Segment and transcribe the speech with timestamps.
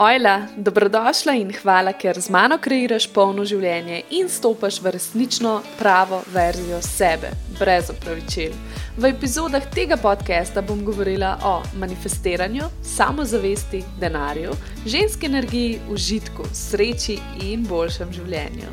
[0.00, 6.20] Ojla, dobrodošla in hvala, ker z mano kreiraš polno življenje in stopaš v resnično pravo
[6.30, 8.54] verzijo sebe, brez opravičil.
[8.94, 14.54] V epizodah tega podcasta bom govorila o manifestiranju, samozavesti, denarju,
[14.86, 17.18] ženski energiji, užitku, sreči
[17.50, 18.70] in boljšem življenju.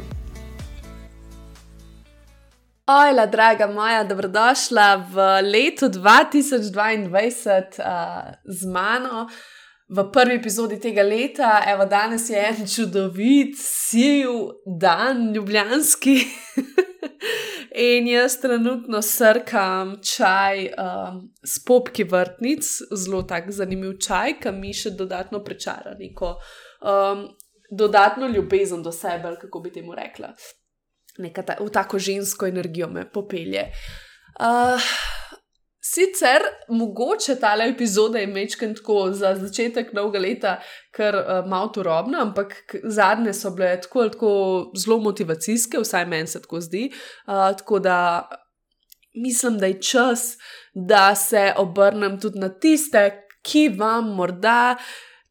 [2.85, 9.25] Ojla, draga moja, dobrodošla v letu 2022 uh, z mano
[9.87, 11.61] v prvi epizodi tega leta.
[11.67, 14.29] Evo, danes je en čudovit, siv
[14.65, 16.17] dan, ljubljanski.
[17.75, 24.71] In jaz trenutno srkam čaj um, s popki vrtnic, zelo tak zanimiv čaj, ki mi
[24.73, 26.37] še dodatno prečara neko
[26.79, 27.25] um,
[27.71, 30.31] dodatno ljubezen do sebe, kako bi temu rekla.
[31.19, 33.67] Neka ta, v tako žensko energijo me popelje.
[34.39, 34.79] Uh,
[35.85, 40.53] Sicer mogoče ta epizoda je mečken tako za začetek novega leta,
[40.95, 44.31] ker uh, malo turobna, ampak zadnje so bile tako tako
[44.77, 46.89] zelo motivacijske, vsaj meni se tako zdi.
[47.27, 47.97] Uh, tako da
[49.13, 50.37] mislim, da je čas,
[50.73, 54.77] da se obrnem tudi na tiste, ki vam morda.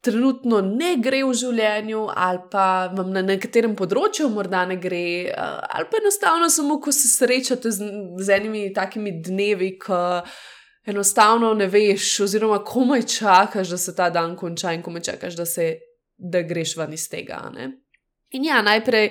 [0.05, 5.87] Trenutno ne gre v življenju, ali pa vam na nekaterem področju morda ne gre, ali
[5.89, 7.87] pa enostavno samo, ko se srečate z,
[8.21, 9.97] z enimi takimi dnevi, ko
[10.85, 15.45] enostavno ne veš, oziroma komaj čakaš, da se ta dan konča in komaj čakaš, da,
[15.49, 15.71] se,
[16.17, 17.41] da greš ven iz tega.
[17.55, 17.71] Ne?
[18.37, 19.09] In ja, najprej,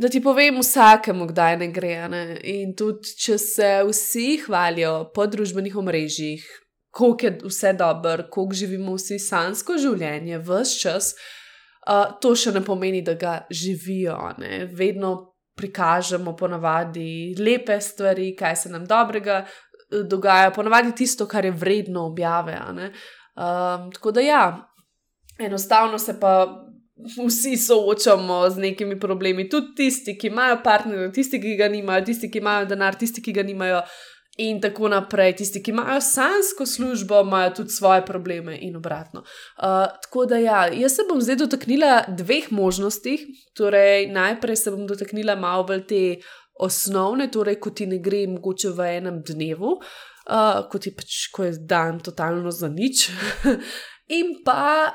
[0.00, 1.94] da ti povem vsakemu, kdaj ne gre.
[2.08, 2.24] Ne?
[2.56, 6.46] In tudi, če se vsi hvalijo po družbenih omrežjih,
[6.94, 11.14] koliko je vse dobro, koliko živimo vsi sansko življenje, vse čas.
[11.84, 14.16] Uh, to še ne pomeni, da ga živijo.
[14.38, 14.64] Ne?
[14.72, 19.44] Vedno prikažemo ponavadi lepe stvari, kaj se nam dobrega
[20.02, 22.56] dogaja, ponavadi tisto, kar je vredno objave.
[22.64, 24.44] Um, tako da ja,
[25.38, 26.60] enostavno se pa.
[27.18, 32.28] Vsi soočamo z nekimi problemi, tudi tisti, ki imajo partnerja, tisti, ki ga nimajo, tisti,
[32.30, 33.80] ki imajo denar, tisti, ki ga nimajo,
[34.36, 35.36] in tako naprej.
[35.36, 39.20] Tisti, ki imajo sansko službo, imajo tudi svoje probleme, in obratno.
[39.20, 43.18] Uh, tako da, ja, jaz se bom zdaj dotaknila dveh možnosti.
[43.56, 46.02] Torej, najprej se bom dotaknila malo bolj te
[46.60, 49.78] osnovne, torej, ko ti ne gre, mogoče v enem dnevu,
[50.30, 53.08] uh, ko ti pač, ko je dan totalno za nič.
[54.08, 54.92] In pa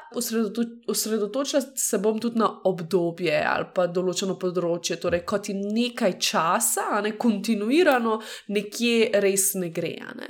[0.87, 6.91] osredotočila se bom tudi na obdobje ali pa določeno področje, torej kot ti nekaj časa,
[6.93, 8.19] a ne kontinuirano,
[8.53, 9.95] nekje res ne gre.
[10.13, 10.29] Ne.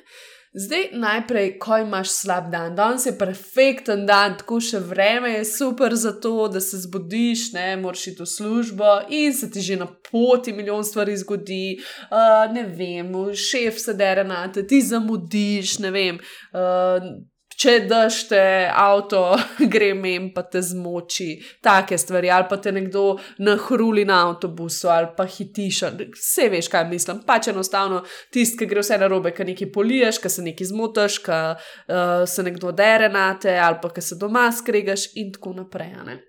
[0.56, 5.94] Zdaj, najprej, ko imaš slab dan, danes je perfekten dan, tako še vreme je super
[5.94, 9.86] za to, da se zbudiš, ne moreš iti v službo in se ti že na
[10.08, 11.78] poti milijon stvari zgodi.
[12.10, 16.24] Uh, ne vem, šef se dere na te, ti zamudiš, ne vem.
[16.56, 17.12] Uh,
[17.60, 19.22] če daš te avto,
[19.74, 21.34] gre mem, pa te zmoči,
[21.66, 25.82] take stvari, ali pa te nekdo nahruli na avtobusu, ali pa hitiš.
[26.16, 27.22] Vse veš, kaj mislim.
[27.28, 28.02] Pač enostavno
[28.34, 32.26] tisti, ki gre vse na robe, ki nekaj poliješ, ki se nekaj zmotaš, ki uh,
[32.30, 36.20] se nekdo dere na te, ali pa ki se doma skregaš in tako naprej.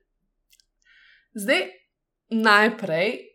[1.39, 1.67] Zdaj,
[2.35, 3.30] najprej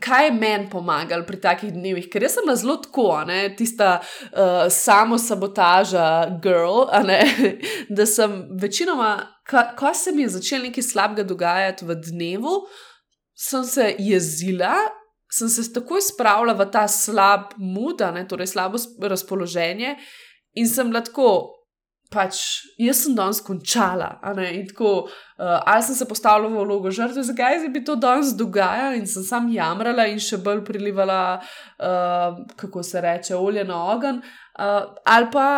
[0.00, 3.96] kaj je meni pomagalo pri takih dnevih, ker jaz sem na zelo tako, ne, tista
[3.98, 7.18] uh, samo sabotaža, girl, ne,
[7.96, 9.16] da sem večinoma,
[9.78, 12.54] ko se mi je začelo nekaj slabega dogajati v dnevu,
[13.34, 14.76] sem se jezila.
[15.28, 18.78] Sem se takoj spravila v ta slab mood, torej slabo
[19.10, 19.90] razpoloženje,
[20.56, 21.57] in sem lahko,
[22.12, 22.40] pač
[22.80, 24.08] jaz sem danes končala.
[24.22, 28.96] Tako, uh, ali sem se postavila v vlogo žrtve, zakaj se bi to danes dogajalo
[28.96, 34.22] in sem sam jamrala in še bolj prilivala, uh, kako se reče, olje na ogen.
[34.58, 35.48] Uh, ali pa.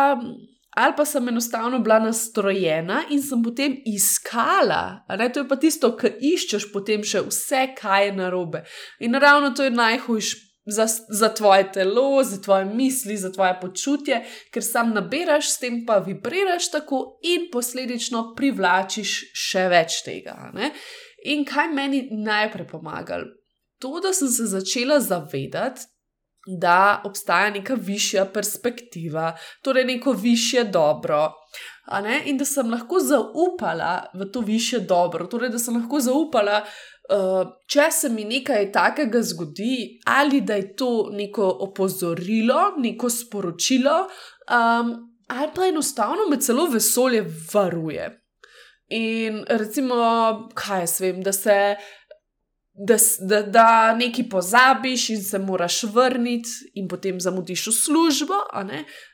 [0.71, 5.89] Ali pa sem enostavno bila nastrojena in sem potem iskala, ne, to je pa tisto,
[5.99, 8.61] kar iščeš, potem še vse, kaj je narobe.
[9.03, 14.21] In ravno to je najhujši za, za tvoje telo, za tvoje misli, za tvoje počutje,
[14.53, 20.51] ker sam nabiraš, s tem pa vibriraš tako in posledično privlačiš še več tega.
[20.53, 20.71] Ne?
[21.25, 23.25] In kaj meni najprej pomagalo?
[23.81, 25.89] To, da sem se začela zavedati,
[26.59, 31.31] da obstaja neka višja perspektiva, torej neko više dobro.
[32.25, 36.63] In da sem lahko zaupala v to više dobro, torej da sem lahko zaupala,
[37.67, 43.97] če se mi nekaj takega zgodi, ali da je to neko opozorilo, neko sporočilo,
[44.47, 44.93] um,
[45.27, 48.09] ali pa enostavno me celo vesolje varuje.
[48.91, 49.95] In recimo,
[50.55, 51.57] kaj jaz vem, da se.
[52.87, 52.95] Da,
[53.27, 56.49] da, da nekaj pozabiš in se moraš vrniti,
[56.79, 58.37] in potem zamudiš v službo.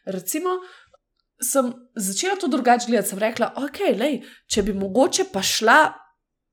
[0.06, 0.60] Recimo,
[1.42, 3.10] sem začela to drugače gledati.
[3.10, 5.80] Sem rekla, ok, lej, če bi mogoče pa šla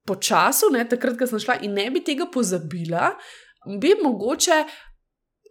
[0.07, 3.13] po času, ne, takrat, ko sem šla in ne bi tega pozabila,
[3.81, 4.65] bi mogoče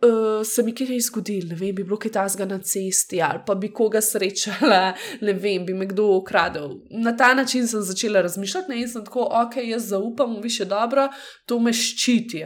[0.04, 3.56] uh, se mi kaj zgodilo, ne vem, bi bilo kaj tasga na cesti ali pa
[3.56, 4.94] bi koga srečala,
[5.28, 6.70] ne vem, bi me kdo ukradel.
[6.90, 10.66] Na ta način sem začela razmišljati ne, in sem tako, ok, jaz zaupam v više
[10.66, 11.08] dobro,
[11.46, 12.44] to me ščiti.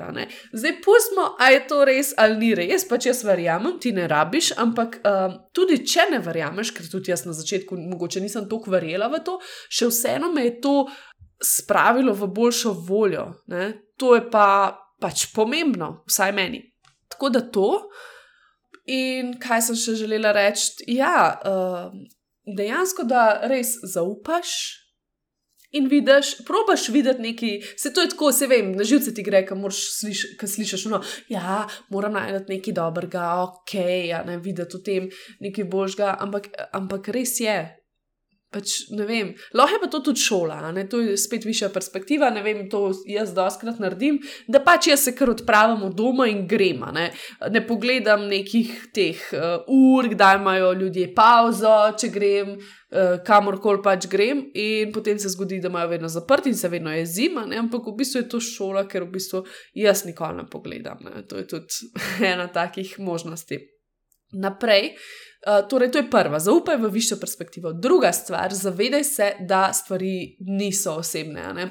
[0.53, 4.53] Zdaj pustimo, a je to res ali ni res, pač jaz verjamem, ti ne rabiš,
[4.57, 9.09] ampak uh, tudi če ne verjameš, ker tudi jaz na začetku mogoče nisem toliko verjela
[9.11, 9.39] v to,
[9.69, 10.77] še vseeno me je to.
[11.43, 13.73] Spravilo v boljšo voljo, ne?
[13.97, 16.61] to je pa pač pomembno, vsaj meni.
[17.09, 17.69] Tako da to.
[18.87, 20.85] In kaj sem še želela reči?
[20.95, 21.89] Ja, uh,
[22.47, 24.53] dejansko, da res zaupaš
[25.75, 29.43] in vidiš, probaš videti nekaj, se to je tako, se vem, na živce ti gre,
[29.45, 30.85] kaj sliš, slišiš.
[30.85, 33.73] No, ja, moram najti nekaj dobrega, ok,
[34.07, 35.09] ja, ne videti v tem
[35.43, 37.57] nekaj božga, ampak, ampak res je,
[38.57, 40.87] Pač, vem, lahko je pa to tudi šola, ne?
[40.89, 42.31] to je spet višja perspektiva.
[42.33, 44.17] Ne vem, to jaz doskrat naredim,
[44.49, 46.81] da pač jaz se kar odpravim od doma in grem.
[46.95, 47.11] Ne?
[47.53, 54.09] ne pogledam nekih teh uh, ur, kdaj imajo ljudje pauzo, če grem, uh, kamorkoli pač
[54.09, 57.61] grem, in potem se zgodi, da imajo vedno zaprt in se vedno je zima, ne?
[57.61, 59.45] ampak v bistvu je to šola, ker v bistvu
[59.77, 61.05] jaz nikoli ne pogledam.
[61.05, 61.27] Ne?
[61.29, 61.93] To je tudi
[62.33, 63.61] ena takih možnosti.
[64.33, 64.95] Naprej.
[65.45, 67.73] Eh, torej, to je prva, zaupaj v višjo perspektivo.
[67.73, 71.67] Druga stvar, zavedaj se, da stvari niso osebne.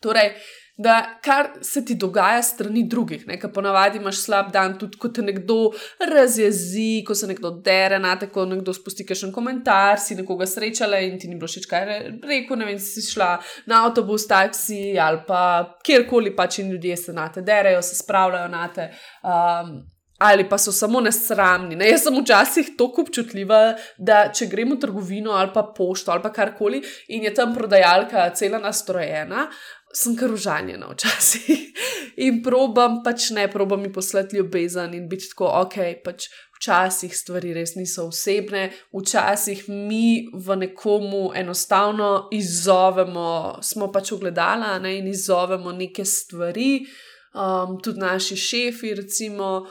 [0.00, 0.32] Torej,
[0.76, 5.22] da kar se ti dogaja strani drugih, nekaj ponavadi imaš slab dan, tudi ko te
[5.22, 5.70] nekdo
[6.12, 10.46] razjezi, ko se nekdo dere na te, ko nekdo spusti še en komentar, si nekoga
[10.46, 11.98] srečala in ti ni bilo všeč, kaj je
[12.28, 13.34] rekel, ne vem, si šla
[13.66, 15.42] na avtobus, taksi ali pa
[15.84, 18.90] kjerkoli pač in ljudje se na te derejo, se spravljajo na te.
[19.24, 19.78] Um,
[20.18, 21.76] ali pa so samo nesramni.
[21.76, 21.90] Ne?
[21.90, 26.32] Jaz sem včasih tako občutljiva, da če gremo v trgovino ali pa pošto ali pa
[26.32, 29.50] karkoli in je tam prodajalka cela nastrojena.
[29.96, 31.60] Sem kar užaljena včasih
[32.26, 36.26] in probam, pač ne, probam mi poslati ljubezen in biti tako, ok, pač
[36.56, 44.96] včasih stvari res niso osebne, včasih mi v nekomu enostavno izzovemo, smo pač ogledala ne,
[44.98, 46.86] in izzovemo neke stvari,
[47.32, 49.66] um, tudi naši šefi, recimo.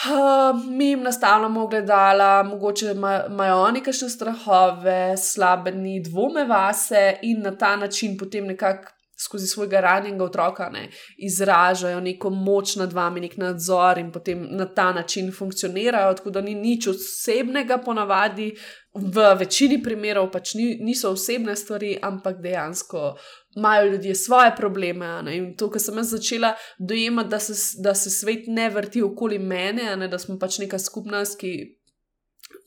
[0.00, 2.94] Uh, mi jim nastavljamo gledala, mogoče
[3.30, 8.92] imajo oni kakšne strahove, slabe dni, dvome vase in na ta način potem nekako
[9.24, 10.88] skozi svojega ranjenega otroka ne,
[11.18, 16.14] izražajo neko moč nad vami, nek nadzor in potem na ta način funkcionirajo.
[16.14, 18.54] Tako da ni nič osebnega, ponavadi
[18.94, 23.14] v večini primerov pač ni, niso osebne stvari, ampak dejansko
[23.56, 25.22] imajo ljudje svoje probleme.
[25.22, 25.36] Ne?
[25.36, 29.38] In to, kar sem jaz začela dojemati, da se, da se svet ne vrti okoli
[29.38, 30.08] mene, ne?
[30.08, 31.76] da smo pač neka skupnost, ki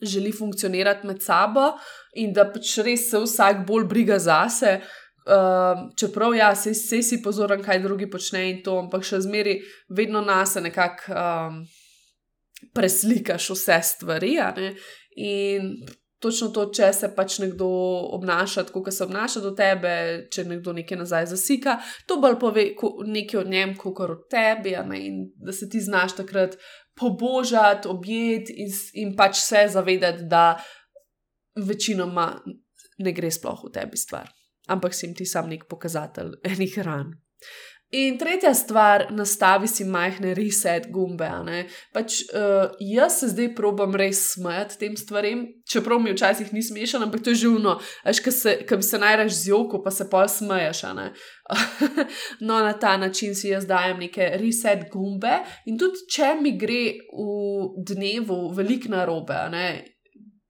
[0.02, 1.74] želi funkcionirati med sabo
[2.16, 4.80] in da pač res se vsak bolj briga zase.
[5.24, 9.54] Uh, čeprav, ja, se, se si pozoren, kaj drugi počnejo in to, ampak še zmeri
[9.88, 11.62] vedno nas nekako um,
[12.76, 14.36] preslikaš vse stvari.
[15.16, 15.72] In
[16.24, 17.68] točno to, če se pač nekdo
[18.18, 19.94] obnaša tako, kot se obnaša do tebe,
[20.32, 21.78] če nekdo nekaj nazaj zasika,
[22.08, 22.66] to bolj pove
[23.10, 26.58] nekaj o njem, kot o tebi, in da se ti znaš takrat
[27.00, 28.72] pobožati, objeti in,
[29.04, 30.56] in pač se zavedati, da
[31.56, 32.28] večinoma
[33.04, 34.30] ne gre sploh v tebi stvar,
[34.70, 37.14] ampak si jim ti sam nek pokazatelj enih ran.
[37.94, 41.28] In tretja stvar, nastavi si majhne reset gumbe.
[41.94, 47.04] Pač, uh, jaz se zdaj probam res smejati tem stvarem, čeprav mi včasih ni smešno,
[47.06, 50.82] ampak to je živno, ki bi se najraž z joko, pa se pol smeješ.
[52.48, 55.44] no, na ta način si jaz dajem neke reset gumbe.
[55.70, 59.38] In tudi, če mi gre v dnevu veliko narobe,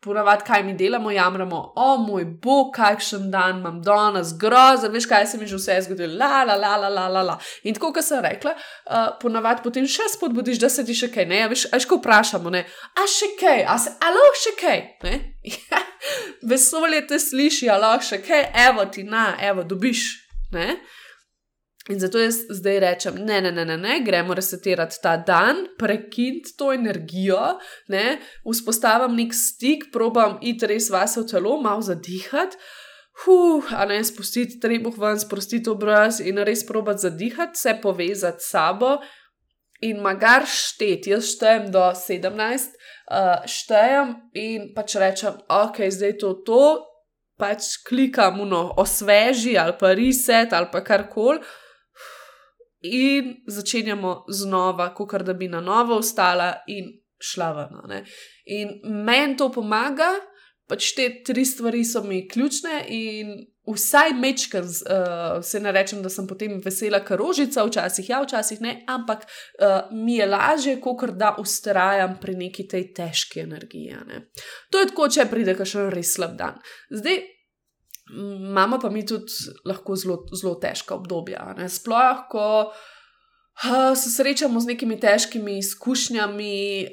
[0.03, 5.27] Ponavadi, kaj mi delamo, jamramo, o moj bog, kakšen dan imam danes, grozen, veš, kaj
[5.31, 7.38] se mi že vse zgodilo, la, la, la, la, la, la, la.
[7.63, 11.27] In tako, kot sem rekla, uh, ponavadi potem še spodbudiš, da se ti še kaj,
[11.29, 12.65] ne, veš, až ko vprašamo, ne,
[13.00, 15.15] a še kaj, a se, alo, še kaj, ne.
[16.51, 20.03] Vesolje te sliši, alo, še kaj, evo ti, na, evo, dobiš,
[20.57, 20.81] ne.
[21.91, 26.53] In zato jaz zdaj rečem, ne, ne, ne, ne, ne gremo resetirati ta dan, prekiniti
[26.57, 27.57] to energijo,
[27.91, 32.55] ne, vzpostavim nek stik, probam iti res vas v telo, malo zadihati,
[33.25, 38.55] huh, a ne spustiti trebuh ven, sprostiti obraz in res probati zadihati, se povezati s
[38.55, 38.93] sabo
[39.83, 41.11] in magar šteti.
[41.11, 42.79] Jaz štejem do 17,
[43.11, 46.63] uh, štejem in pač rečem, ok, zdaj to, to.
[47.33, 51.41] Pač klikam, no, osveži ali pa reset ali pa karkoli,
[52.83, 56.91] in začenjamo znova, kot da bi na novo vstala in
[57.23, 58.05] šla ven.
[58.45, 60.11] In meni to pomaga,
[60.67, 63.33] pač te tri stvari so mi ključne in
[63.67, 68.61] vsaj mečkam, uh, se ne rečem, da sem potem vesela, kar rožica, včasih ja, včasih
[68.61, 73.95] ne, ampak uh, mi je lažje, kot da ustrajam pri neki tej težki energiji.
[74.07, 74.25] Ne.
[74.71, 76.59] To je tako, če pride še res slab dan.
[76.91, 77.23] Zdaj.
[78.12, 79.31] Imamo pa mi tudi
[79.65, 81.53] lahko zelo, zelo težka obdobja.
[81.72, 86.88] Sploh, ko uh, se srečamo z nekimi težkimi izkušnjami,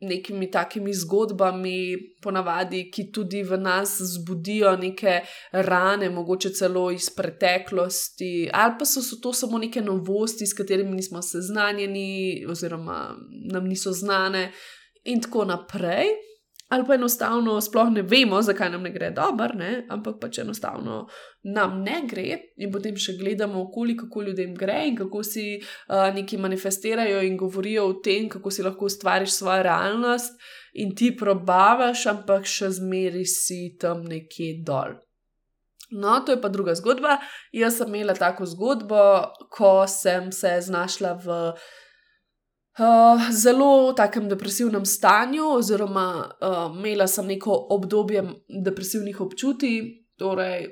[0.00, 5.20] nekimi takimi zgodbami, ponavadi, ki tudi v nas zbudijo neke
[5.52, 10.94] rane, mogoče celo iz preteklosti, ali pa so, so to samo neke novosti, s katerimi
[10.94, 13.16] nismo seznanjeni, oziroma
[13.50, 14.52] nam niso znane,
[15.04, 16.14] in tako naprej
[16.68, 19.54] ali pa enostavno sploh ne vemo, zakaj nam ne gre dobro,
[19.88, 21.06] ampak pač enostavno
[21.44, 26.36] nam ne gre, in potem še gledamo, koliko ljudem gre in kako si uh, neki
[26.36, 30.36] manifestirajo in govorijo o tem, kako si lahko ustvariš svojo realnost,
[30.74, 34.98] in ti probavaš, ampak še zmeri si tam nekje dol.
[35.90, 37.16] No, to je pa druga zgodba.
[37.56, 39.00] Jaz sem imela tako zgodbo,
[39.48, 41.68] ko sem se znašla v uh,
[43.32, 48.22] zelo takem depresivnem stanju, oziroma uh, imela sem neko obdobje
[48.64, 49.80] depresivnih občutij,
[50.18, 50.68] torej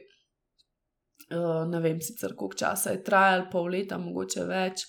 [1.31, 4.87] uh, ne vem sicer koliko časa je trajalo, pol leta, mogoče več.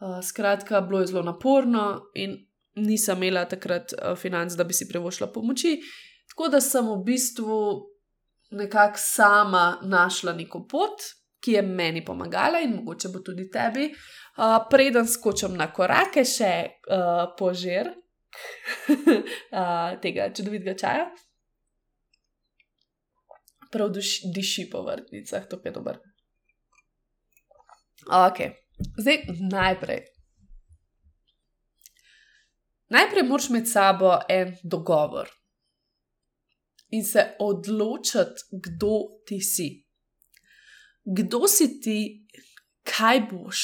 [0.00, 2.36] Uh, skratka, bilo je zelo naporno in
[2.74, 5.78] nisem imela takrat uh, financ, da bi si privošla pomoči.
[6.32, 7.58] Tako da sem v bistvu
[8.50, 11.04] nekako sama našla neko pot,
[11.44, 13.90] ki je meni pomagala in mogoče bo tudi tebi.
[14.36, 17.98] Uh, preden skočim na korake, še uh, požir uh,
[20.02, 21.06] tega čudovitega čaja.
[23.74, 25.98] Prav duši, diši po vrtnicah, to je dobro.
[28.04, 28.38] Ok,
[28.98, 30.04] zdaj najprej.
[32.94, 35.28] Najprej moraš imeti sabo en dogovor
[36.90, 39.83] in se odločiti, kdo ti si
[41.04, 42.26] kdo si ti,
[42.82, 43.60] kaj boš,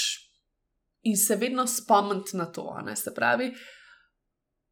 [1.02, 2.78] in se vedno spomniti na to.
[2.84, 2.96] Ne?
[2.96, 3.52] Se pravi,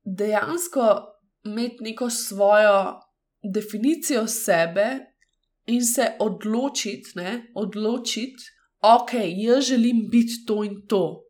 [0.05, 0.99] dejansko
[1.45, 3.01] imeti neko svojo
[3.55, 4.99] definicijo sebe
[5.67, 7.11] in se odločiti,
[7.55, 8.45] odločiti,
[8.81, 11.25] ok, jaz želim biti to in to.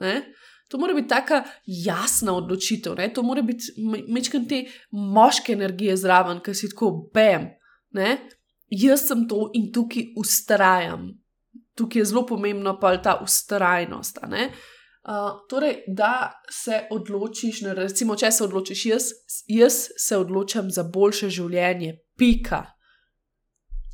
[0.00, 0.32] Ne?
[0.68, 3.12] To mora biti tako jasna odločitev, ne?
[3.14, 3.64] to mora biti
[4.08, 7.48] mečkaj te moške energije zraven, ki si tako bam
[8.70, 11.10] jaz sem to in tukaj ustrajam.
[11.76, 14.18] Tukaj je zelo pomembno pa ta ustrajnost.
[14.22, 19.04] Uh, torej, da se odločiš, ne, recimo, če se odločiš, jaz,
[19.46, 22.64] jaz se odločam za boljše življenje, pika.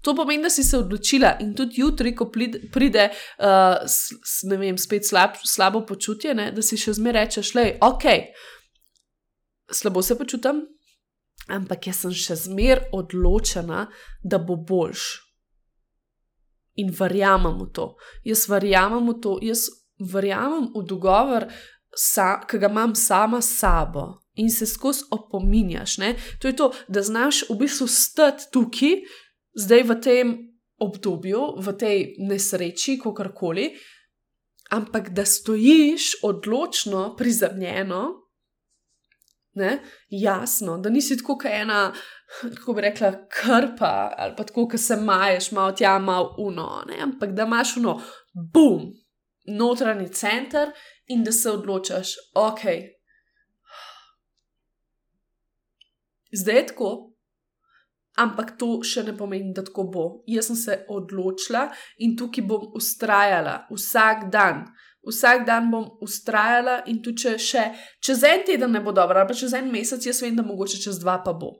[0.02, 4.56] To pomeni, da si se odločila in tudi jutri, ko pride, uh, s, s, ne
[4.56, 8.08] vem, spet slab, slabo počutje, ne, da si še zmeraj rečeš, le, ok,
[9.70, 10.64] slabo se počutim,
[11.48, 13.86] ampak jaz sem še zmeraj odločena,
[14.22, 15.04] da bo boljš.
[16.80, 17.86] In verjamem v to.
[18.24, 19.68] Jaz verjamem v to, jaz
[20.00, 21.48] verjamem v dogovor,
[22.48, 25.98] ki ga imam sama s sabo in se skozi opominjaš.
[25.98, 26.14] Ne?
[26.40, 29.02] To je to, da znaš v bistvu stati tukaj,
[29.52, 30.32] zdaj v tem
[30.80, 33.68] obdobju, v tej nesreči, kako koli,
[34.72, 38.21] ampak da stojiš odločno, prizemljeno
[39.54, 39.82] Ne?
[40.08, 41.92] Jasno, da nisi tako kot ena,
[42.40, 47.02] kako bi rekla, krpa ali pa tako, ki se maješ, malo tja, malo uno, ne?
[47.02, 48.00] ampak da imaš uno,
[48.54, 48.88] bum,
[49.46, 50.72] notranji center
[51.06, 52.60] in da se odločaš, ok.
[56.32, 57.12] Zdaj je tako,
[58.16, 60.06] ampak to še ne pomeni, da tako bo.
[60.26, 61.66] Jaz sem se odločila
[62.04, 64.64] in tukaj bom ustrajala vsak dan
[65.08, 67.66] vsak dan bom ustrajala in tudi če še
[68.04, 70.80] čez en teden ne bo dobro, ali pa čez en mesec, jaz vem, da mogoče
[70.82, 71.52] čez dva pa bo.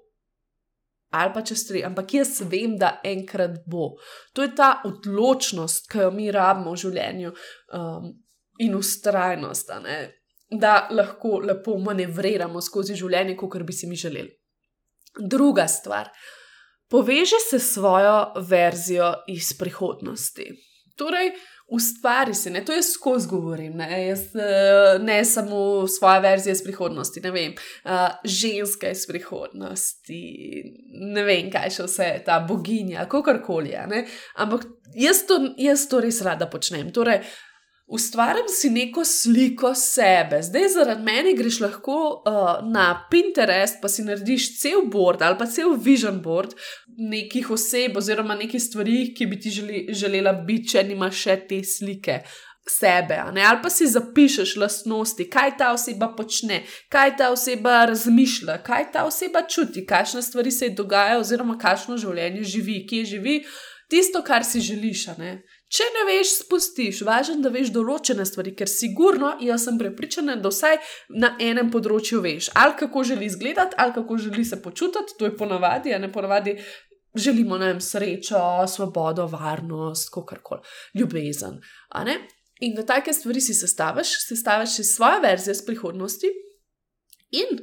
[1.13, 3.93] Ali pa čez tri, ampak jaz vem, da enkrat bo.
[4.33, 8.13] To je ta odločnost, ki jo mi rabimo v življenju um,
[8.65, 9.75] in ustrajnost,
[10.63, 14.33] da lahko lepo manevriramo skozi življenje, kot bi si mi želeli.
[15.21, 16.09] Druga stvar.
[16.89, 20.49] Poveži se s svojo verzijo iz prihodnosti.
[20.97, 21.33] Torej,
[21.73, 22.65] ustvari si, ne?
[22.65, 24.07] to jaz skozi govorim, ne?
[24.07, 27.91] Jaz, eh, ne samo svoje verzije iz prihodnosti, ne vem, uh,
[28.25, 30.21] ženska iz prihodnosti,
[31.15, 33.73] ne vem, kaj še vse ta boginja, kako koli.
[34.37, 36.93] Ampak jaz to, jaz to res rada počnem.
[36.93, 37.23] Torej,
[37.93, 40.43] ustvarjam si neko sliko sebe.
[40.43, 45.47] Zdaj, zaradi mene greš lahko uh, na Pinterest, pa si narediš cel board ali pa
[45.47, 46.55] cel vision board
[46.99, 51.61] nekih oseb oziroma nekih stvari, ki bi ti želi, želela biti, če nimaš še te
[51.65, 52.23] slike.
[52.69, 58.85] sebe, ali pa si zapišeš lastnosti, kaj ta oseba počne, kaj ta oseba razmišlja, kaj
[58.93, 63.35] ta oseba čuti, kakšne stvari se ji dogajajo, oziroma kakšno življenje živi, kje živi,
[63.91, 65.09] tisto, kar si želiš.
[65.19, 65.33] Ne?
[65.73, 70.51] Če ne veš, spustiš, važno, da veš določene stvari, ker sigurno, jaz sem prepričana, da
[70.53, 70.77] vsaj
[71.17, 75.37] na enem področju veš, ali kako želi izgledati, ali kako želi se počutiti, to je
[75.37, 76.59] ponavadi, a ne ponavadi.
[77.13, 78.39] Želimo nam srečo,
[78.73, 80.63] svobodo, varnost, kako koli,
[80.97, 81.59] ljubezen.
[82.65, 86.31] In da take stvari si sestaviš, sestaviš si svojo verzijo iz prihodnosti
[87.37, 87.59] in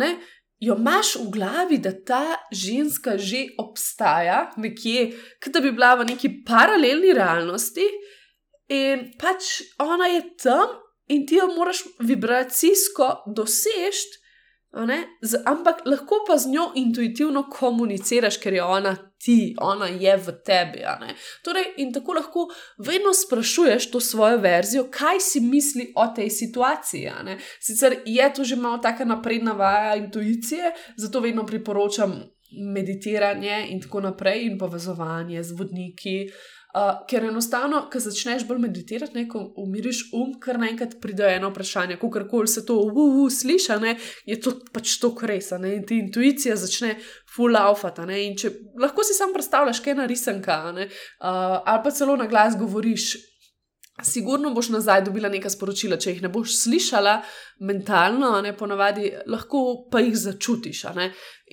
[0.00, 0.16] ne,
[0.60, 5.12] jo imaš v glavi, da ta ženska že obstaja nekje,
[5.44, 7.84] kot da bi bila v neki paralelni realnosti
[8.68, 14.22] in pač ona je tam in ti jo moraš vibracijsko doseči.
[15.22, 18.92] Z, ampak lahko pa z njo intuitivno komuniciraš, ker je ona
[19.26, 20.84] ti, ona je v tebi.
[21.42, 22.46] Torej, in tako lahko
[22.78, 27.10] vedno sprašuješ to svojo verzijo, kaj si misli o tej situaciji.
[27.60, 32.22] Sicer je to že malo tako napredna vaja intuicije, zato vedno priporočam
[32.74, 36.18] meditiranje in tako naprej, in povezovanje z vodniki.
[36.76, 41.48] Uh, ker enostavno, ko začneš bolj meditirati, ne, ko umiriš um, kar naenkrat pride eno
[41.48, 43.94] vprašanje, kako koli se to uu, uu, sliša, ne,
[44.28, 45.56] je to pač to kresa.
[45.62, 46.98] Ne, in ti intuicija začne
[47.32, 48.04] full aufata.
[48.82, 53.14] Lahko si sam predstavljaš, kaj je narisanka, ne, uh, ali pa celo na glas govoriš.
[54.04, 57.22] Sigurno boš nazaj dobila neka sporočila, če jih ne boš slišala
[57.64, 60.84] mentalno, ne ponavadi, lahko pa jih začutiš.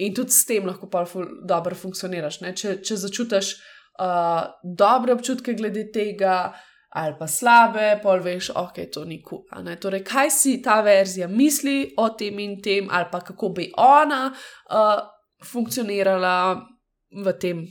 [0.03, 1.05] In tudi s tem lahko pa
[1.47, 2.43] dobro funkcioniraš.
[2.59, 3.53] Če, če začutiš
[3.99, 6.53] uh, dobre občutke glede tega,
[6.93, 9.43] ali pa slabe, pol veš, ok, to ni kul.
[9.49, 13.71] Cool, torej, kaj si ta verzija misli o tem in tem, ali pa kako bi
[13.77, 15.01] ona uh,
[15.43, 16.35] funkcionirala
[17.23, 17.65] v tem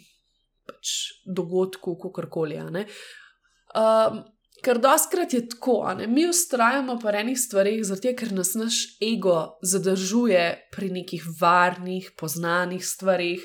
[0.66, 2.58] pač, dogodku, kako koli.
[2.58, 4.22] Um,
[4.62, 6.06] ker doskrat je tako, ne?
[6.06, 12.84] mi ustrajamo po enih stvarih, zato ker nas naš ego zadržuje pri nekih varnih, poznanih
[12.86, 13.42] stvarih.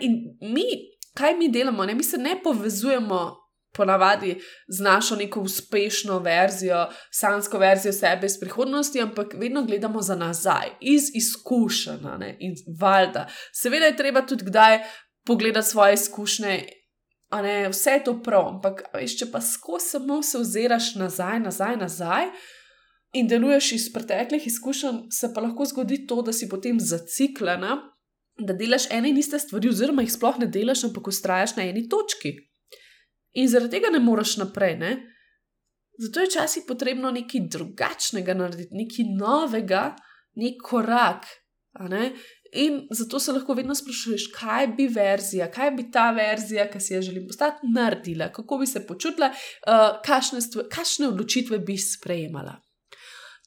[0.00, 0.66] In mi
[1.16, 1.84] kaj mi delamo?
[1.84, 1.94] Ne?
[1.94, 3.44] Mi se ne povezujemo
[3.74, 10.16] ponavadi z našo neko uspešno verzijo, sansko verzijo sebe iz prihodnosti, ampak vedno gledamo za
[10.16, 13.28] nazaj, iz izkušenj in valjda.
[13.52, 14.78] Seveda je treba tudi kdaj
[15.26, 16.66] pogledati svoje izkušnje.
[17.42, 21.76] Ne, vse je to prav, ampak veš, če pa skozi samo se oziraš nazaj, nazaj,
[21.76, 22.28] nazaj
[23.14, 27.93] in deluješ iz preteklih izkušenj, se pa lahko zgodi to, da si potem zaciklena
[28.38, 31.86] da delaš ene in iste stvari, oziroma jih sploh ne delaš, ampak ustrajaš na eni
[31.88, 32.34] točki.
[33.38, 34.76] In zaradi tega ne moreš naprej.
[34.78, 34.92] Ne?
[35.98, 39.84] Zato je včasih potrebno nekaj drugačnega narediti, nekaj novega,
[40.38, 41.26] nek korak.
[41.90, 42.12] Ne?
[42.54, 46.94] In zato se lahko vedno sprašuješ, kaj bi verzija, kaj bi ta verzija, ki si
[46.94, 49.98] jo želim postati, naredila, kako bi se počutila, uh,
[50.70, 52.54] kakšne odločitve bi sprejemala.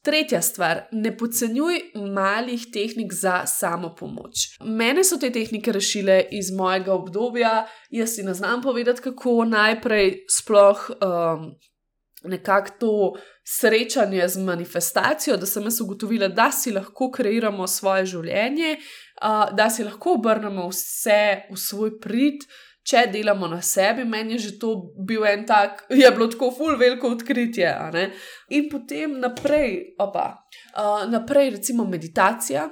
[0.03, 1.79] Tretja stvar, ne podcenjuj
[2.13, 4.45] malih tehnik za samo pomoč.
[4.61, 10.25] Mene so te tehnike rešile iz mojega obdobja, jaz si ne znam povedati, kako najprej
[10.31, 11.49] sploh um,
[12.23, 18.77] nekako to srečanje z manifestacijo, da sem jaz ugotovila, da si lahko kreiramo svoje življenje,
[18.77, 22.47] uh, da si lahko obrnemo vse v svoj prid
[22.87, 24.73] če delamo na sebi, meni je že to
[25.07, 27.73] bil en tak, je bilo tako ful veliko odkritje.
[28.55, 30.29] In potem naprej, opa,
[30.75, 32.69] uh, naprej recimo meditacija.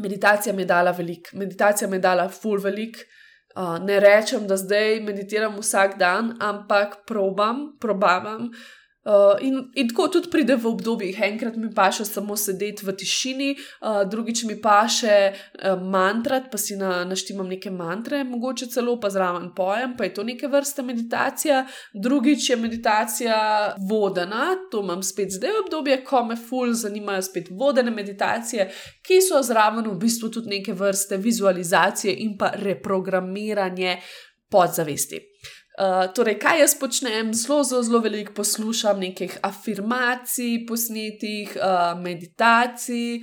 [0.00, 3.08] Meditacija mi je dala veliko, meditacija mi je dala ful veliko.
[3.52, 8.48] Uh, ne rečem, da zdaj meditiram vsak dan, ampak probam, probavam.
[9.04, 11.16] Uh, in, in tako tudi pride v obdobjih.
[11.26, 16.76] Enkrat mi paše samo sedeti v tišini, uh, drugič mi paše uh, mantrat, pa si
[16.78, 21.64] na, naštimam neke mantre, mogoče celo pa zraven pojem, pa je to neke vrste meditacija.
[21.94, 23.40] Drugič je meditacija
[23.90, 28.70] vodena, to imam spet zdaj obdobje, ko me ful zanimajo spet vodene meditacije,
[29.02, 33.98] ki so zraven v bistvu tudi neke vrste vizualizacije in pa reprogramiranje
[34.46, 35.31] podzavesti.
[35.72, 37.30] Uh, torej, kaj jaz počnem?
[37.34, 43.22] Zelo, zelo, zelo veliko poslušam nekih afirmacij, posnetih, uh, meditacij.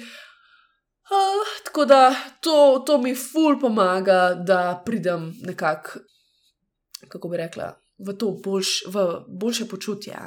[1.10, 6.00] Uh, tako da to, to mi ful pomaga, da pridem nekako,
[7.08, 10.18] kako bi rekla, v to boljš, v boljše počutje.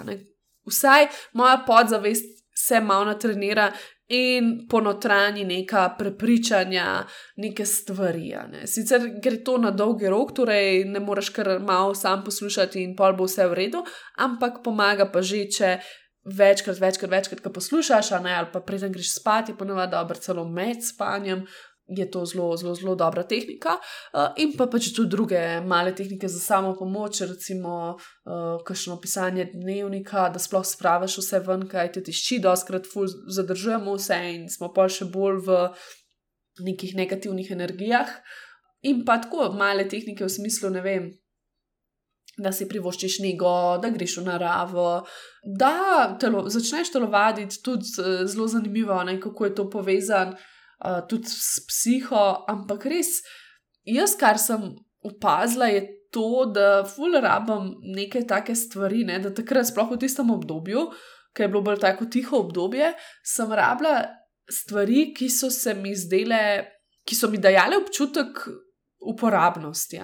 [0.66, 3.72] Vsaj moja podzavest se malo natrenira
[4.08, 8.34] in ponotrani neka prepričanja, neke stvari.
[8.52, 8.66] Ne.
[8.66, 13.16] Sicer gre to na dolgi rok, torej ne moreš kar malo sam poslušati in pol
[13.16, 13.84] bo vse v redu,
[14.18, 15.76] ampak pomaga pa že, če
[16.24, 20.84] večkrat, večkrat, večkrat, poslušaš, ne, ali pa preden greš spat, je ponovadi dobro celo med
[20.84, 21.46] spanjem.
[21.86, 23.76] Je to zelo, zelo, zelo dobra tehnika.
[24.12, 29.50] Uh, in pa pač tudi druge male tehnike za samo pomoč, recimo uh, kakšno pisanje
[29.54, 32.86] dnevnika, da sploh spraviš vse ven, kaj ti tišči, doskrat
[33.28, 35.58] zadržujemo vse in smo pa še bolj v
[36.62, 38.08] nekih negativnih energijah.
[38.82, 41.10] In pa tako male tehnike v smislu, ne vem.
[42.38, 45.04] Da si privoščiš nego, da greš v naravo,
[45.44, 50.38] da telo, začneš telovaditi, tudi zelo zanimivo, ne, kako je to povezano
[50.84, 53.20] uh, tudi s psiho, ampak res,
[53.88, 54.70] jaz, kar sem
[55.02, 60.30] opazila, je to, da ful rabim neke take stvari, ne, da takrat, sploh v tistem
[60.34, 60.88] obdobju,
[61.32, 62.92] ki je bilo bolj tako tiho obdobje,
[63.24, 64.02] sem rabila
[64.50, 66.42] stvari, ki so se mi zdele,
[67.08, 68.44] ki so mi dajale občutek
[69.06, 69.98] uporabnosti,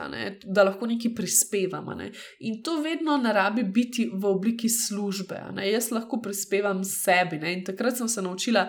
[0.44, 1.94] da lahko nekaj prispevamo.
[1.94, 2.10] Ne?
[2.40, 5.40] In to vedno ne rabi biti v obliki službe.
[5.72, 7.38] Jaz lahko prispevam sebi.
[7.38, 7.52] Ne?
[7.58, 8.68] In takrat sem se naučila,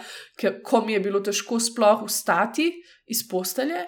[0.64, 2.72] ko mi je bilo težko sploh vstati
[3.08, 3.86] iz postelje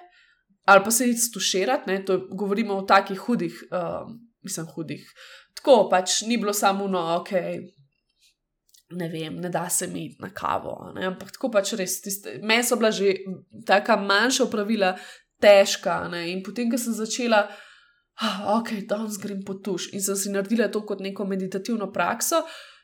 [0.65, 2.05] ali pa se jih stuširati.
[2.05, 5.13] To govorimo o takih hudih, uh, mislim, hudih.
[5.55, 7.31] Tako pač ni bilo samo no, ok.
[8.91, 11.05] Ne vem, ne da se mi na kavo, ne?
[11.07, 12.01] ampak tako pač res.
[12.43, 13.13] Meni so bila že
[13.67, 14.97] tako manjša pravila,
[15.41, 16.05] težka.
[16.11, 16.27] Ne?
[16.31, 17.45] In potem, ko sem začela,
[18.21, 22.43] ah, ok, danes grem po tuš in sem si naredila to kot neko meditativno prakso.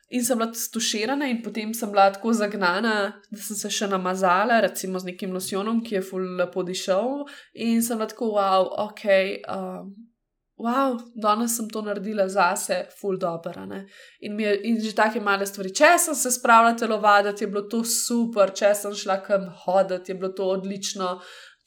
[0.10, 2.93] In sem bila stuširana, in potem sem bila tako zagnana,
[3.32, 7.26] da sem se še namazala, recimo z nekim losjonom, ki je ful lepo dišel.
[7.65, 9.04] In sem bila tako, wow, ok,
[9.52, 9.89] um,
[10.63, 13.67] wow, danes sem to naredila zase, ful dobro.
[14.22, 15.74] In, je, in že take male stvari.
[15.76, 20.22] Če sem se spravila telovaditi, je bilo to super, če sem šla kam hoditi, je
[20.22, 21.17] bilo to odlično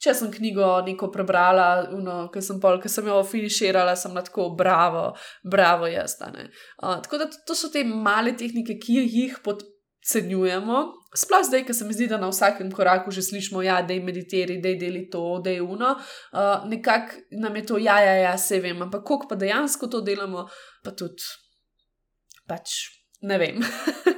[0.01, 1.67] če sem knjigo neko prebrala,
[2.33, 5.11] ki sem, sem jo finiširala, sem lahko bravo,
[5.43, 6.17] bravo jaz.
[6.21, 10.81] Uh, tako da to so te male tehnike, ki jih podcenjujemo.
[11.21, 14.05] Sploh zdaj, ki se mi zdi, da na vsakem koraku že slišimo, ja, da je
[14.05, 15.93] mediteri, da je deli to, da je uno.
[16.31, 20.01] Uh, Nekako nam je to, ja, ja, ja, se vem, ampak koliko pa dejansko to
[20.01, 20.47] delamo,
[20.83, 21.29] pa tudi,
[22.49, 22.79] pač
[23.21, 23.61] ne vem.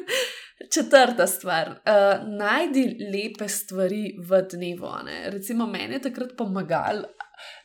[0.73, 2.83] Četrta stvar, uh, najdi
[3.13, 4.89] lepe stvari v dnevu.
[5.05, 5.29] Ne?
[5.29, 7.03] Recimo, meni je takrat pomagal,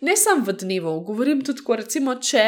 [0.01, 2.45] ne samo v dnevu, govorim tudi, ko, recimo, če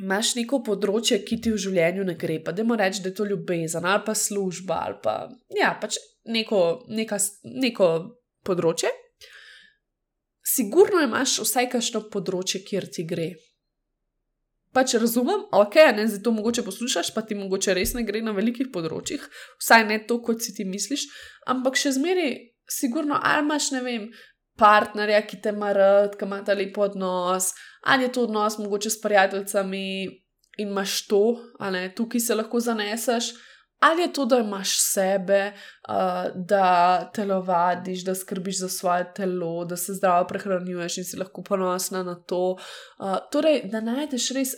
[0.00, 3.18] imaš neko področje, ki ti v življenju ne gre, pa da moraš reči, da je
[3.20, 5.14] to ljubezen ali pa služba ali pa
[5.54, 7.20] ja, pač neko, neka,
[7.60, 7.88] neko
[8.46, 8.90] področje.
[10.44, 13.34] Sigurno imaš vsaj kakšno področje, kjer ti gre
[14.74, 18.34] pač razumem, ok, ne zdaj to mogoče poslušaš, pa ti mogoče res ne gre na
[18.36, 19.22] velikih področjih,
[19.62, 21.06] vsaj ne to, kot si ti misliš,
[21.50, 22.34] ampak še zmeraj,
[22.70, 24.08] sigurno, ali imaš, ne vem,
[24.58, 27.52] partnerja, ki te mara, ki ima ta lep odnos,
[27.90, 29.86] ali je to odnos mogoče s prijateljicami
[30.58, 31.24] in imaš to,
[31.58, 33.32] ali tukaj se lahko zaneseš.
[33.84, 35.52] Ali je to, da imaš sebe,
[35.88, 41.42] uh, da telovadiš, da skrbiš za svoje telo, da se zdravo prehranjuješ in si lahko
[41.42, 42.56] ponosna na to.
[42.98, 44.54] Uh, torej, da najdeš res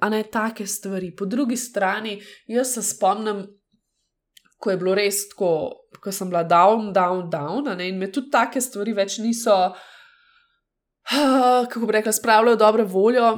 [0.00, 1.16] a ne take stvari.
[1.16, 3.46] Po drugi strani, jaz se spomnim,
[4.58, 5.70] ko je bilo res tako,
[6.02, 9.74] ko sem bila down, down, down, ne, in me tudi take stvari več niso, uh,
[11.68, 13.36] kako bi rekla, spravljalo dobro voljo.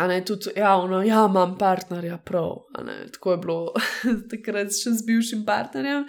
[0.00, 2.54] A ne tudi javno, ja, imam partnerja, prav.
[3.12, 3.58] Tako je bilo
[4.32, 6.06] takrat še z bivšim partnerjem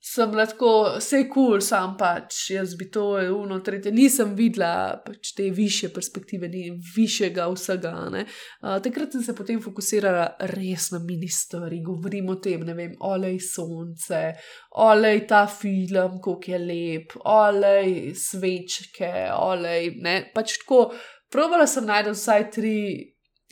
[0.00, 3.04] sem lahko vse kul, cool, sam pač jaz bi to
[3.36, 7.92] uno, tretje, nisem videla pač te više perspektive, ni višjega vsega.
[8.08, 12.96] Uh, takrat sem se potem fokusirala res na mini stvari, govorim o tem, ne vem,
[13.04, 14.22] olej sonce,
[14.80, 20.86] olej ta film, kako je lep, olej svečke, olej, ne, pač tako.
[21.30, 22.78] Probala sem najti vsaj tri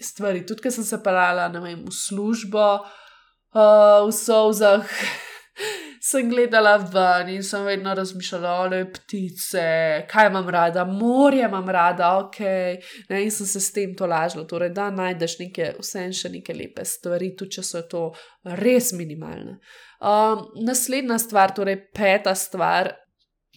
[0.01, 2.67] stvari, tudi ker sem se pelala, vem, v službo,
[3.55, 4.85] uh, v sozah
[6.09, 9.65] sem gledala ven in sem vedno razmišljala, le ptice,
[10.11, 12.39] kaj imam rada, morje imam rada, ok.
[13.11, 16.33] Ne, in sem se s tem to lažila, torej, da najdeš neke, vse en še
[16.33, 18.05] neke lepe stvari, tudi če so to
[18.63, 19.59] res minimalne.
[19.99, 22.95] Um, naslednja stvar, torej peta stvar.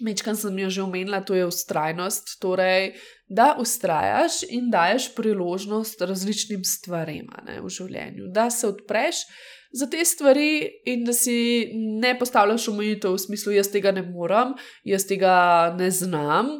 [0.01, 2.95] Mečkam sem jo že omenila, to je ustrajnost, torej,
[3.29, 7.29] da ustrajaš in daješ priložnost različnim stvarem
[7.61, 9.23] v življenju, da se odpreš
[9.71, 14.55] za te stvari in da si ne postavljaš omejitev v smislu, jaz tega ne morem,
[14.83, 15.35] jaz tega
[15.77, 16.51] ne znam.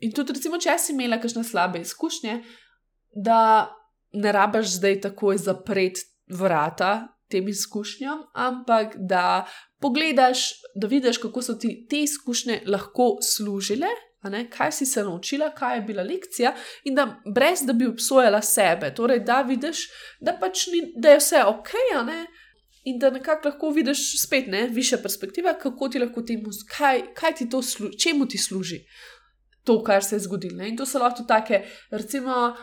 [0.00, 2.38] In tudi, recimo, če si imela kakšne slabe izkušnje,
[3.16, 3.40] da
[4.12, 9.46] ne rabaš zdaj takoj zapreti vrata tem izkušnjam, ampak da
[9.80, 13.88] pogledaš, da vidiš, kako so ti te izkušnje lahko služile
[14.28, 18.42] ne, kaj si se naučila, kaj je bila lekcija, in da brez da bi obsojala
[18.42, 19.86] sebe, torej da vidiš,
[20.20, 21.70] da pač ni, da je vse ok,
[22.84, 27.34] in da nekako lahko vidiš spet ne, više perspektive, kako ti lahko temu, kaj, kaj
[27.34, 28.84] ti to služi, čemu ti služi
[29.64, 30.64] to, kar se je zgodilo.
[30.64, 32.56] In to so lahko take, recimo.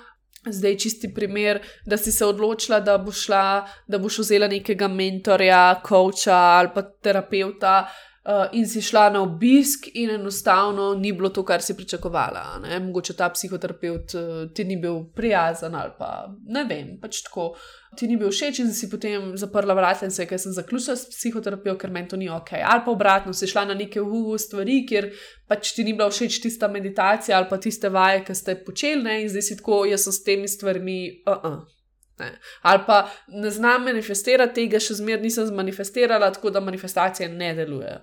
[0.52, 5.82] Zdaj, čisti primer, da si se odločila, da boš šla, da boš vzela nekega mentorja,
[5.88, 7.88] coacha ali pa terapeuta,
[8.28, 12.60] uh, in si šla na obisk, in enostavno ni bilo to, kar si pričakovala.
[12.64, 12.80] Ne?
[12.80, 17.54] Mogoče ta psihoterapeut uh, ti ni bil prijazen ali pa ne vem, pač tako.
[17.98, 20.98] Ti ni bil všeč in si potem zaprla vrata in se je, ker sem zaključila
[21.00, 22.52] s psihoterapeutom, ker meni to ni ok.
[22.60, 25.10] Ali pa obratno, si šla na neke uvu stvari, kjer
[25.48, 29.22] pač ti ni bila všeč tista meditacija ali pa tiste vaje, ki ste počeli, ne?
[29.24, 31.00] in zdaj si tako, jaz sem s temi stvarmi.
[31.26, 31.77] Uh -uh.
[32.20, 32.40] Ne.
[32.62, 38.00] Ali pa ne znam manifestirati tega, še zmeraj nisem zmanifestirala, tako da manifestacije ne delujejo.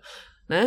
[0.48, 0.62] Ne?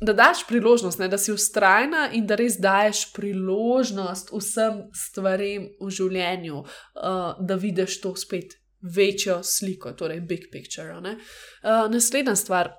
[0.00, 1.08] Da daš priložnost, ne?
[1.08, 8.00] da si ustrajna in da res daješ priložnost vsem stvarem v življenju, uh, da vidiš
[8.04, 8.54] to spet
[8.96, 10.94] večjo sliko, torej big picture.
[10.94, 12.72] Uh, naslednja stvar.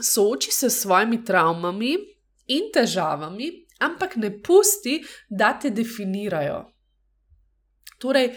[0.00, 1.92] Sooči se s svojimi travmami
[2.54, 3.50] in težavami,
[3.84, 6.62] ampak ne pusti, da te definirajo.
[8.00, 8.30] Torej,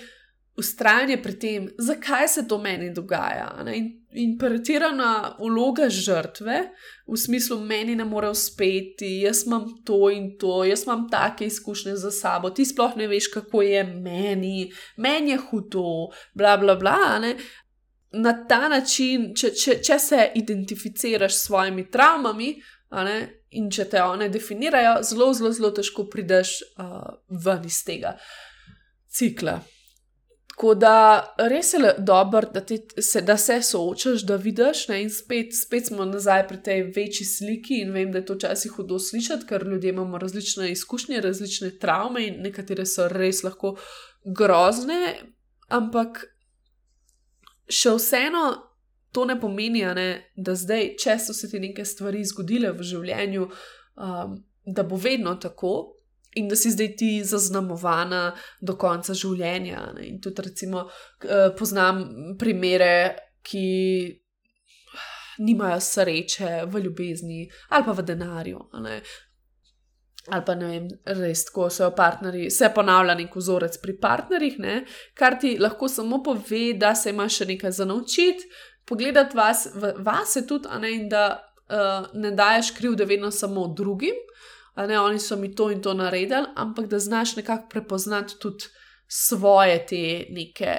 [0.58, 3.64] ustrajanje pri tem, zakaj se to meni dogaja.
[3.66, 3.78] Ne?
[3.78, 6.60] In, in pretirana vloga žrtve,
[7.08, 11.96] v smislu, meni ne more uspeti, jaz imam to in to, jaz imam take izkušnje
[11.96, 17.20] za sabo, ti sploh ne veš, kako je meni, meni je hudo, bla bla bla.
[17.20, 17.36] Ne?
[18.14, 22.54] Na ta način, če, če, če se identificiraš s svojimi travmami
[23.58, 28.20] in če te one definirajo, zelo, zelo, zelo težko prideš uh, ven iz tega
[29.10, 29.58] cikla.
[30.54, 32.62] Tako da res je dobro, da,
[33.22, 34.88] da se soočaš, da vidiš.
[34.88, 35.00] Ne?
[35.04, 37.80] In spet, spet smo nazaj pri tej večji sliki.
[37.82, 42.28] In vem, da je to včasih hudo slišati, ker ljudje imamo različne izkušnje, različne travme
[42.28, 43.76] in nekatere so res lahko
[44.24, 45.16] grozne.
[45.74, 46.22] Ampak
[47.68, 48.46] še vseeno
[49.14, 53.50] to ne pomeni, ne, da zdaj, če so se ti neke stvari zgodile v življenju,
[53.98, 55.74] um, da bo vedno tako
[56.36, 59.86] in da si zdaj ti zaznamovana do konca življenja.
[59.98, 60.08] Ne?
[60.08, 60.88] In tudi, recimo,
[61.24, 62.04] eh, poznam
[62.40, 63.68] primere, ki
[65.38, 68.60] nimajo sreče v ljubezni ali pa v denarju.
[70.32, 70.86] Ali pa ne vem,
[71.20, 74.76] res tako so partnerji, se ponavlja nek vzorec pri partnerjih, ne?
[75.20, 78.48] kar ti lahko samo pove, da se imaš še nekaj za naučiti,
[78.88, 79.68] pogledati vas,
[80.00, 80.94] vas je tudi, ne?
[80.96, 84.16] in da uh, ne daješ krivde vedno samo drugim,
[84.76, 88.66] ne, oni so mi to in to naredili, ampak da znaš nekako prepoznati tudi
[89.08, 90.76] svoje te neke,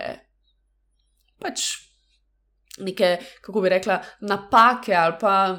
[1.38, 1.60] pač
[2.78, 5.58] neke, kako bi rekla, napake ali pa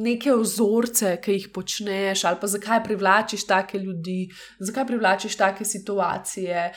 [0.00, 4.28] neke vzorce, ki jih počneš, ali pa zakaj privlačiš take ljudi,
[4.60, 6.72] zakaj privlačiš take situacije.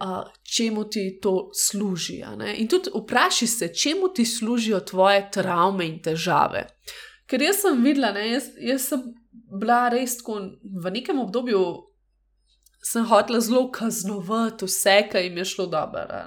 [0.00, 0.24] Uh,
[0.56, 2.22] čemu ti to služi?
[2.56, 6.66] In tudi vprašaj se, čemu ti služijo tvoje travme in težave.
[7.28, 11.62] Ker jaz sem videla, ne, jaz, jaz sem bila res tako v nekem obdobju.
[12.82, 16.20] Sem hotela zelo kaznovati vse, kar jim je šlo dobro.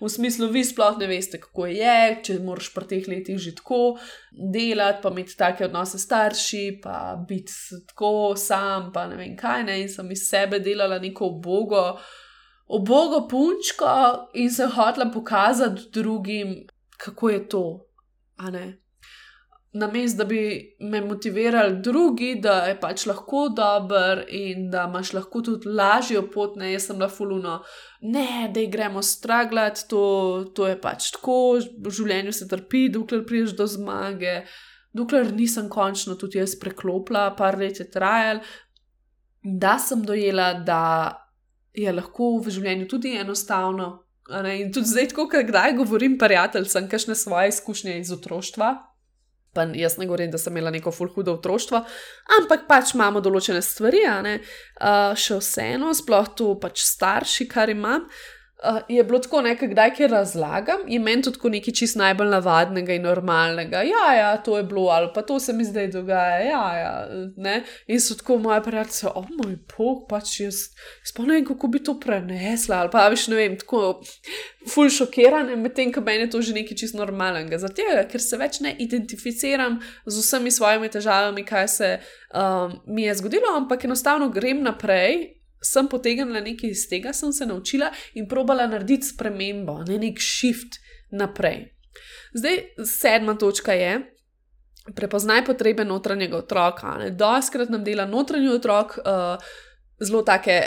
[0.00, 3.98] V smislu, vi sploh ne veste, kako je, če moraš pri teh letih že tako
[4.32, 7.52] delati, pa imeti take odnose s starši, pa biti
[7.92, 9.66] tako sam, pa ne vem kaj.
[9.68, 9.76] Ne?
[9.82, 11.84] In sem iz sebe delala neko obogo,
[12.64, 16.62] obogo punčko in sem hotela pokazati drugim,
[16.96, 17.64] kako je to
[19.72, 25.12] na mestu, da bi me motivirali drugi, da je pač lahko dober in da imaš
[25.12, 27.60] lahko tudi lažjo pot, ne, jaz sem la fuluno,
[28.02, 30.02] ne, da gremo straglat, to,
[30.54, 34.40] to je pač tako, v življenju se trpi, dokler priješ do zmage,
[34.92, 38.42] dokler nisem končno tudi jaz preklopila, par let je trajal,
[39.42, 40.82] da sem dojela, da
[41.78, 44.00] je lahko v življenju tudi enostavno.
[44.30, 48.89] In tudi zdaj, ko kdaj govorim prijateljem, kakšne svoje izkušnje iz otroštva,
[49.52, 51.80] Pa jaz ne govorim, da sem imela neko fulhudo otroštvo,
[52.38, 54.36] ampak pač imamo določene stvari, ne,
[54.78, 58.06] uh, še vseeno, sploh tu pač starši, kar imam.
[58.06, 58.39] Uh,
[58.88, 63.02] je bilo tako nekaj, kdaj kaj razlagam, je meni to nekaj čist najbolj navadnega in
[63.02, 63.82] normalnega.
[63.88, 66.40] Ja, ja, to je bilo, ali pa to se mi zdaj dogaja.
[66.44, 67.62] Ja, ja, ne.
[67.86, 70.60] In so tako moje prijatelje, o oh, moj bog, pač jaz
[71.08, 72.82] spomnim, kako bi to prenesla.
[72.84, 74.02] Ali pa več ne vem, tako
[74.68, 77.58] ful šokirane, medtem ko meni je to že nekaj čist normalnega.
[77.58, 81.92] Zato, ker se več ne identificiram z vsemi svojimi težavami, kaj se
[82.34, 87.46] um, mi je zgodilo, ampak enostavno grem naprej sem potegnila nekaj iz tega, sem se
[87.46, 91.68] naučila in probala narediti spremembo, ne nek shift naprej.
[92.34, 94.00] Zdaj, sedma točka je.
[94.96, 96.96] Prepoznaj potrebe notranjega otroka.
[97.10, 99.50] Doskrat nam dela notranji otrok uh,
[100.00, 100.62] zelo take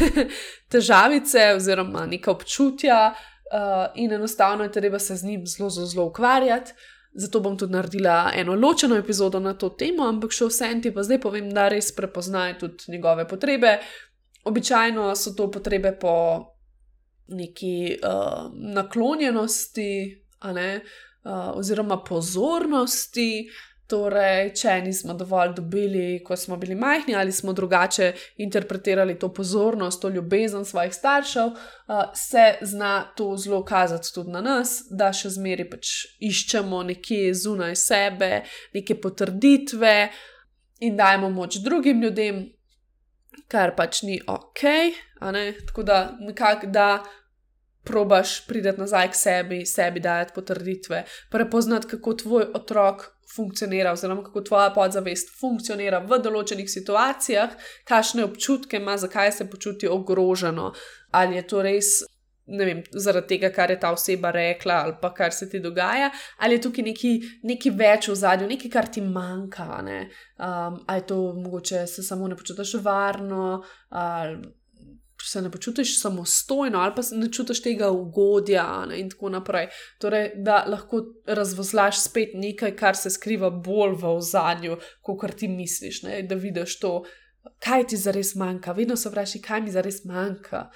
[0.72, 6.06] težavice, oziroma neka občutja, uh, in enostavno je treba se z njim zelo, zelo, zelo
[6.06, 6.72] ukvarjati.
[7.12, 10.92] Zato bom tudi naredila eno ločeno epizodo na to temo, ampak še vse en ti
[10.94, 13.80] pa zdaj povem, da res prepoznaj tudi njegove potrebe.
[14.44, 16.14] Običajno so to potrebe po
[17.28, 23.50] neki uh, naklonjenosti, uh, oziroma pozornosti,
[23.90, 28.12] Torej, če nismo dovolj dobili, ko smo bili majhni, ali smo drugače
[28.44, 34.40] interpretirali to pozornost, to ljubezen svojih staršev, uh, se zna to zelo kazati tudi na
[34.40, 35.90] nas, da še zmeraj pač
[36.22, 38.30] iščemo nekje zunaj sebe,
[38.74, 39.94] neke potrditve
[40.86, 42.44] in dajemo moč drugim ljudem,
[43.50, 44.62] kar pač ni ok.
[45.66, 47.02] Tako da, nekako da
[47.84, 54.40] probaš priti nazaj k sebi, sebi dajati potrditve, prepoznati, kako tvoj otrok funkcionira, oziroma kako
[54.40, 57.54] tvoja podzavest funkcionira v določenih situacijah,
[57.88, 60.72] kakšne občutke ima, zakaj se počuti ogroženo,
[61.10, 62.00] ali je to res.
[62.50, 66.10] Ne vem, zaradi tega, kar je ta oseba rekla, ali pa kar se ti dogaja,
[66.38, 66.86] ali je tukaj
[67.46, 69.68] nekaj več v zadju, nekaj, kar ti manjka.
[69.80, 74.40] Um, ali je to mogoče se samo ne počutiš varno, ali
[75.22, 79.68] se ne počutiš samostojno, ali pa ne čutiš tega ugodja, ne, in tako naprej.
[79.98, 86.02] Torej, da lahko razvozlaš spet nekaj, kar se skriva bolj v ozadju, kot ti misliš,
[86.02, 86.94] ne, da vidiš to,
[87.64, 88.72] kaj ti zares manjka.
[88.72, 90.68] Vedno se vprašaj, kaj mi zares manjka.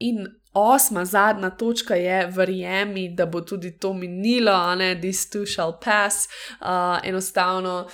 [0.00, 5.46] In osma, zadnja točka je, verjemi, da bo tudi to minilo, a ne, this too
[5.46, 6.26] shall pass.
[6.60, 7.88] Uh, enostavno,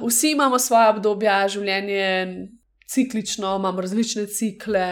[0.00, 2.08] vsi imamo svoje obdobja, življenje
[2.86, 4.86] ciklično, imam različne cikle,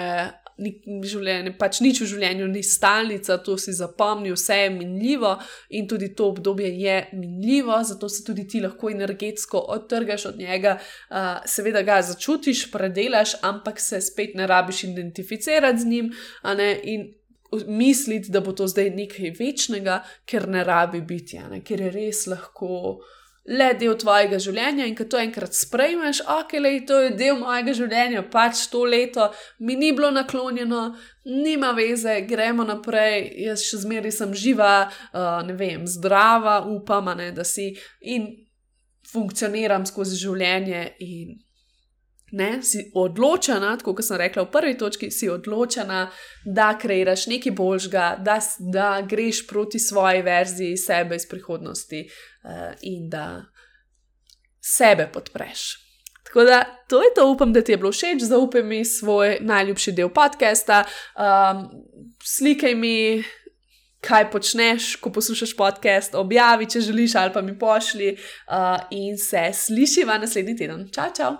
[0.58, 5.34] življenje, pač nič v življenju ni stalnica, to si zapomni, vse je minljivo
[5.74, 10.76] in tudi to obdobje je minljivo, zato se tudi ti lahko energetsko odtrgaš od njega,
[10.78, 16.14] uh, seveda ga začutiš, predelaš, ampak se spet ne rabiš identificirati z njim
[16.84, 17.12] in
[17.66, 23.00] misliti, da bo to zdaj nekaj večnega, ker ne rabi biti, ker je res lahko
[23.44, 27.74] le del tvojega življenja in ko to enkrat sprejmeš, ok, le to je del mojega
[27.76, 29.28] življenja, pač to leto
[29.61, 30.87] mi ni bilo naklonjeno,
[31.28, 37.30] nima veze, gremo naprej, jaz še zmeraj sem živa, uh, ne vem, zdrava, upam, ne,
[37.37, 38.30] da si in
[39.12, 41.35] funkcioniram skozi življenje in
[42.35, 46.07] ne, si odločena, tako kot sem rekla v prvi točki, si odločena,
[46.42, 48.40] da kreiraš nekaj boljšega, da,
[48.74, 52.09] da greš proti svoji verziji sebe iz prihodnosti.
[52.09, 52.33] uh,
[52.83, 53.44] in da
[54.61, 55.85] sebe podpreš.
[56.24, 59.92] Tako da to je to, upam, da ti je bilo všeč, zaupaj mi svoj najljubši
[59.92, 60.85] del podcasta,
[61.16, 61.68] um,
[62.24, 63.24] slikaj mi.
[64.04, 69.46] Kaj počneš, ko poslušaš podcast, objavi, če želiš, ali pa mi pošli, uh, in se
[69.52, 70.85] slišiva naslednji teden.
[70.92, 71.37] Čau, čau!